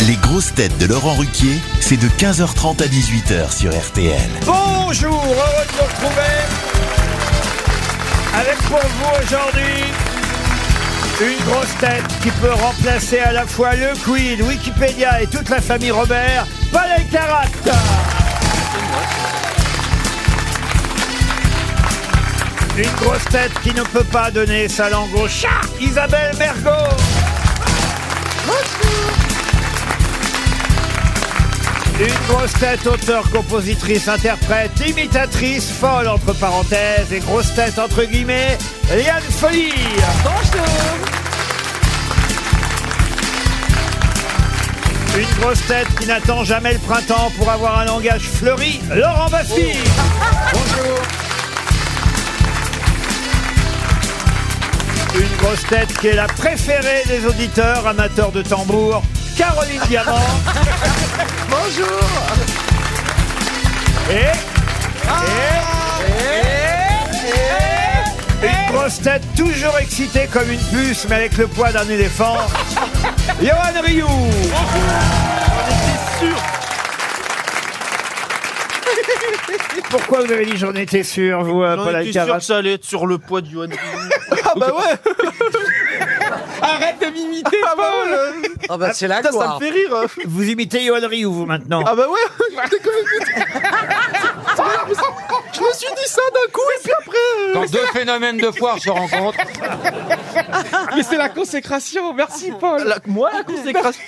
Les 0.00 0.16
grosses 0.16 0.52
têtes 0.54 0.76
de 0.78 0.86
Laurent 0.86 1.14
Ruquier, 1.14 1.58
c'est 1.80 1.96
de 1.96 2.06
15h30 2.06 2.82
à 2.82 2.86
18h 2.86 3.56
sur 3.56 3.70
RTL. 3.70 4.30
Bonjour, 4.44 5.14
heureux 5.14 5.64
de 5.66 5.72
vous 5.72 5.84
retrouver 5.84 6.66
avec 8.34 8.58
pour 8.68 8.78
vous 8.78 9.24
aujourd'hui 9.24 9.84
une 11.22 11.44
grosse 11.46 11.74
tête 11.80 12.04
qui 12.22 12.30
peut 12.30 12.52
remplacer 12.52 13.20
à 13.20 13.32
la 13.32 13.46
fois 13.46 13.74
le 13.74 13.94
Queen, 14.04 14.42
Wikipédia 14.42 15.22
et 15.22 15.26
toute 15.26 15.48
la 15.48 15.62
famille 15.62 15.90
Robert, 15.90 16.46
Paul 16.70 16.82
Elkarat. 16.98 17.46
Une 22.76 22.92
grosse 23.02 23.24
tête 23.30 23.52
qui 23.62 23.72
ne 23.72 23.82
peut 23.82 24.04
pas 24.04 24.30
donner 24.30 24.68
sa 24.68 24.90
langue 24.90 25.14
au 25.14 25.26
chat, 25.26 25.48
Isabelle 25.80 26.36
Mergot. 26.38 26.96
Une 31.98 32.26
grosse 32.28 32.52
tête, 32.52 32.86
auteur, 32.86 33.30
compositrice, 33.30 34.06
interprète, 34.06 34.70
imitatrice, 34.86 35.70
folle 35.70 36.08
entre 36.08 36.34
parenthèses 36.34 37.10
et 37.10 37.20
grosse 37.20 37.54
tête 37.54 37.78
entre 37.78 38.04
guillemets, 38.04 38.58
Liane 38.90 39.22
Folie. 39.22 39.72
Une 45.16 45.40
grosse 45.40 45.66
tête 45.66 45.88
qui 45.98 46.06
n'attend 46.06 46.44
jamais 46.44 46.74
le 46.74 46.78
printemps 46.80 47.32
pour 47.38 47.50
avoir 47.50 47.78
un 47.78 47.86
langage 47.86 48.28
fleuri, 48.28 48.82
Laurent 48.94 49.30
Baffy. 49.30 49.78
Bonjour. 50.52 50.98
Une 55.14 55.36
grosse 55.38 55.64
tête 55.70 55.96
qui 55.98 56.08
est 56.08 56.16
la 56.16 56.26
préférée 56.26 57.04
des 57.06 57.24
auditeurs 57.24 57.86
amateurs 57.86 58.32
de 58.32 58.42
tambour, 58.42 59.02
Caroline 59.36 59.82
Diamant. 59.88 60.14
Bonjour. 61.50 62.00
Et, 64.10 64.32
et, 68.42 68.46
une 68.46 68.72
grosse 68.74 69.00
tête 69.00 69.22
toujours 69.36 69.76
excitée 69.78 70.26
comme 70.32 70.50
une 70.50 70.58
puce, 70.58 71.06
mais 71.08 71.16
avec 71.16 71.36
le 71.36 71.48
poids 71.48 71.70
d'un 71.70 71.88
éléphant, 71.88 72.36
Johan 73.42 73.82
Rioux. 73.84 74.06
Pourquoi 79.90 80.24
vous 80.24 80.32
avez 80.32 80.46
dit 80.46 80.56
j'en 80.56 80.74
étais 80.74 81.02
sûr, 81.02 81.44
vous, 81.44 81.62
euh, 81.62 81.76
J'en 81.76 81.84
Paul 81.84 82.00
étais 82.00 82.12
sûr 82.12 82.22
Alcaraz 82.22 82.38
que 82.38 82.44
ça 82.44 82.56
allait 82.56 82.72
être 82.74 82.84
sur 82.84 83.06
le 83.06 83.18
poids 83.18 83.40
du 83.40 83.56
Ah 83.58 84.52
bah 84.56 84.72
ouais 84.72 85.12
Arrête 87.16 87.24
de 87.24 87.30
m'imiter, 87.30 87.56
Paul. 87.76 88.50
Ah 88.68 88.76
bah 88.78 88.92
c'est 88.92 89.08
la 89.08 89.16
Putain, 89.16 89.32
ça 89.32 89.54
me 89.54 89.64
fait 89.64 89.70
rire. 89.70 89.90
Vous 90.26 90.48
imitez 90.48 90.84
Johan 90.84 91.06
Rioux, 91.08 91.32
vous, 91.32 91.46
maintenant. 91.46 91.82
Ah 91.86 91.94
bah 91.94 92.06
ouais 92.08 92.46
J'étais 92.70 92.82
comme- 92.82 92.92
Quand 97.56 97.70
deux 97.70 97.86
phénomènes 97.92 98.36
de 98.36 98.50
foire 98.50 98.78
se 98.78 98.90
rencontrent, 98.90 99.38
Mais 100.94 101.02
c'est 101.02 101.16
la 101.16 101.30
consécration, 101.30 102.12
merci 102.12 102.52
Paul. 102.60 102.94
Moi 103.06 103.30
la 103.32 103.44
consécration. 103.44 104.02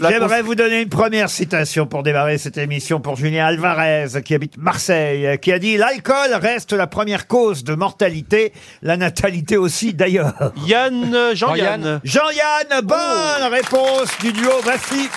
J'aimerais 0.00 0.42
vous 0.42 0.54
donner 0.54 0.82
une 0.82 0.88
première 0.88 1.28
citation 1.28 1.86
pour 1.86 2.02
démarrer 2.02 2.38
cette 2.38 2.56
émission 2.56 3.00
pour 3.00 3.16
Julien 3.16 3.46
Alvarez, 3.46 4.22
qui 4.24 4.34
habite 4.34 4.56
Marseille, 4.56 5.38
qui 5.38 5.52
a 5.52 5.58
dit 5.58 5.76
«L'alcool 5.78 6.34
reste 6.34 6.72
la 6.72 6.86
première 6.86 7.26
cause 7.26 7.62
de 7.62 7.74
mortalité, 7.74 8.52
la 8.82 8.96
natalité 8.96 9.56
aussi 9.56 9.92
d'ailleurs 9.92 10.52
Yann, 10.66 11.14
euh, 11.14 11.34
Jean-Yann. 11.34 12.00
Jean-Yann, 12.04 12.80
bonne 12.82 13.52
réponse 13.52 14.08
du 14.20 14.32
duo 14.32 14.62
Baffy 14.64 15.08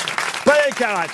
Paul 0.43 0.55
Elkarat. 0.67 1.07